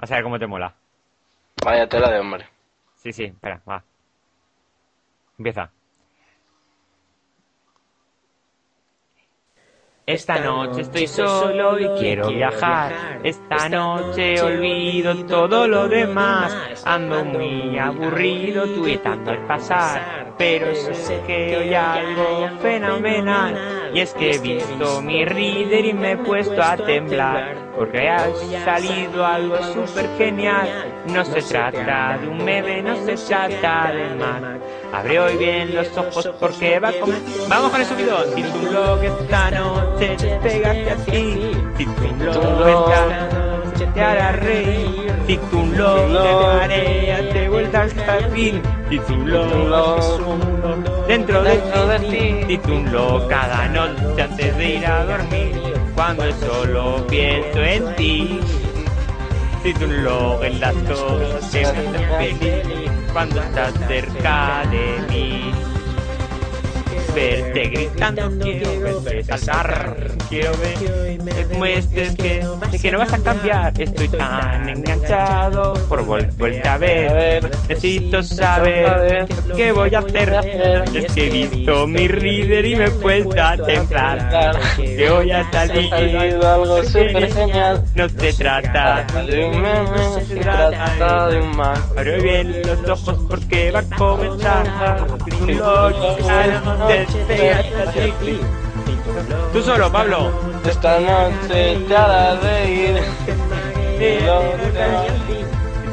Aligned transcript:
Vas 0.00 0.10
a 0.12 0.14
ver 0.14 0.24
cómo 0.24 0.38
te 0.38 0.46
mola. 0.46 0.72
Vaya 1.62 1.86
tela 1.86 2.10
de 2.10 2.20
hombre. 2.20 2.46
Sí, 2.96 3.12
sí, 3.12 3.24
espera, 3.24 3.60
va. 3.68 3.82
Empieza. 5.38 5.70
Esta 10.06 10.40
noche 10.40 10.80
estoy 10.80 11.06
solo 11.06 11.78
y 11.78 11.86
quiero 11.98 12.30
viajar. 12.30 13.20
Esta 13.22 13.68
noche 13.68 14.40
olvido 14.40 15.14
todo 15.26 15.68
lo 15.68 15.86
demás. 15.86 16.82
Ando 16.86 17.24
muy 17.24 17.78
aburrido, 17.78 18.64
tuitando 18.64 19.30
al 19.30 19.46
pasar. 19.46 20.34
Pero 20.38 20.74
sé 20.74 21.22
que 21.26 21.58
hoy 21.58 21.74
algo 21.74 22.58
fenomenal. 22.60 23.89
Y 23.92 24.00
es 24.00 24.12
que 24.14 24.32
he 24.32 24.38
visto 24.38 25.02
mi 25.02 25.24
reader 25.24 25.84
y 25.84 25.92
me 25.92 26.12
he 26.12 26.16
puesto 26.16 26.62
a 26.62 26.76
temblar. 26.76 27.56
Porque 27.76 28.08
ha 28.08 28.26
salido 28.64 29.24
algo 29.24 29.56
súper 29.72 30.08
genial. 30.16 30.68
No 31.06 31.24
se 31.24 31.42
trata 31.42 32.18
de 32.18 32.28
un 32.28 32.44
meme, 32.44 32.82
no 32.82 32.96
se 33.04 33.16
trata 33.16 33.92
de 33.92 34.14
mal. 34.14 34.60
Abre 34.92 35.20
hoy 35.20 35.36
bien 35.36 35.74
los 35.74 35.96
ojos 35.96 36.30
porque 36.38 36.78
va 36.78 36.88
a 36.88 36.92
comenzar. 37.00 37.48
Vamos 37.48 37.70
con 37.70 37.80
el 37.80 37.86
subidón. 37.86 38.34
Si 38.34 38.42
tu 38.42 38.58
blog 38.68 39.02
esta 39.02 39.50
noche 39.50 40.16
despegaste 40.16 40.90
así. 40.90 41.52
Si 41.76 41.84
tu 41.84 42.10
blog 42.18 42.68
esta 42.68 43.28
noche 43.36 43.86
te 43.94 44.00
hará 44.00 44.32
reír. 44.32 45.12
Si 45.26 45.36
tu 45.36 45.62
blog 45.62 46.06
te 46.06 46.74
al 46.74 46.99
jardín. 48.10 48.62
Dentro 51.06 51.42
de 51.42 51.98
ti. 52.10 52.44
Si 52.48 52.58
tu 52.58 52.82
blog 52.84 53.28
cada 53.28 53.68
noche 53.68 54.22
antes 54.22 54.56
de 54.56 54.74
ir 54.76 54.86
a 54.86 55.04
dormir. 55.04 55.52
Cuando 55.94 56.24
solo 56.34 57.06
pienso 57.06 57.62
en 57.62 57.94
ti. 57.96 58.40
Si 59.62 59.74
tu 59.74 59.86
blog 59.86 60.44
en 60.44 60.60
las 60.60 60.74
cosas 60.74 61.44
hacen 61.44 61.94
feliz 62.18 62.90
cuando 63.12 63.40
estás 63.42 63.74
cerca 63.86 64.62
de 64.70 64.84
mí. 65.10 65.69
Verte 67.14 67.68
gritando, 67.68 68.30
quiero 68.40 68.80
verte 68.80 69.24
saltar, 69.24 69.96
quiero 70.28 70.52
ver 70.58 70.74
que 70.74 71.56
muestres 71.56 72.14
que, 72.16 72.46
que 72.80 72.92
no 72.92 72.98
vas 72.98 73.12
a 73.12 73.18
cambiar. 73.18 73.72
Estoy 73.80 74.08
tan 74.08 74.68
enganchado 74.68 75.74
por 75.88 76.04
vol 76.04 76.26
vuelta 76.38 76.74
a 76.74 76.78
ver. 76.78 77.50
Necesito 77.68 78.22
saber 78.22 79.26
qué 79.56 79.72
voy 79.72 79.94
a 79.94 79.98
hacer. 79.98 80.40
Es 80.94 81.12
que 81.12 81.26
he 81.26 81.30
visto 81.30 81.86
mi 81.86 82.08
reader 82.08 82.64
y 82.64 82.76
me 82.76 82.84
he 82.86 82.90
puesto 82.90 83.42
a 83.42 83.56
temblar. 83.56 84.60
Que 84.76 85.10
voy 85.10 85.30
a 85.32 85.50
salir 85.50 85.92
algo 85.92 86.82
súper 86.84 87.32
genial. 87.32 87.84
No 87.94 88.08
se 88.08 88.32
trata 88.32 89.04
de 89.26 89.44
un 89.46 89.60
meme, 89.60 90.24
se 90.26 90.36
trata 90.36 91.28
de 91.28 91.40
un 91.40 91.56
man. 91.56 91.82
Abre 91.96 92.20
bien 92.20 92.62
los 92.86 92.88
ojos 92.88 93.18
porque 93.28 93.70
va 93.70 93.80
a 93.80 93.96
comenzar. 93.96 95.06
Un 95.40 95.60
Tú 99.52 99.62
solo, 99.62 99.90
Pablo. 99.90 100.30
Esta 100.64 101.00
noche 101.00 101.78
te 101.88 101.96
hará 101.96 102.36
reír. 102.40 103.00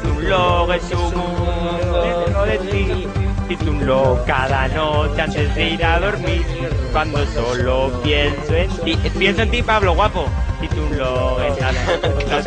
Tu 0.03 0.13
blog 0.16 0.72
es 0.73 0.91
un 0.91 1.16
mundo 1.16 2.01
dentro 2.03 2.46
de 2.46 2.57
ti. 2.59 3.07
Y 3.50 3.56
tu 3.56 3.72
blog 3.72 4.25
cada 4.25 4.67
noche 4.67 5.22
antes 5.22 5.56
de 5.56 5.69
ir 5.69 5.85
a 5.85 6.00
dormir. 6.00 6.46
Cuando 6.91 7.25
solo 7.28 7.91
pienso 8.03 8.56
en 8.56 8.69
ti. 8.84 8.97
Pienso 9.17 9.44
en 9.44 9.51
ti, 9.51 9.63
Pablo, 9.63 9.96
guapo. 9.96 10.25
Y 10.62 10.67
blog 10.67 11.41
es 11.41 11.59
la 11.59 11.72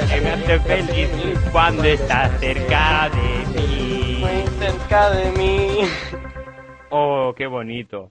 que 0.07 0.21
me 0.21 0.31
hace 0.31 0.61
feliz. 0.61 1.09
Cuando 1.53 1.85
estás 1.85 2.31
cerca 2.41 3.09
de 3.11 3.61
mí. 3.61 4.19
Muy 4.21 4.45
cerca 4.59 5.11
de 5.11 5.33
mí. 5.33 5.79
Oh, 6.91 7.33
qué 7.37 7.47
bonito. 7.47 8.11